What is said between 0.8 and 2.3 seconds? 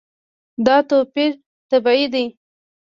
توپیر طبیعي دی.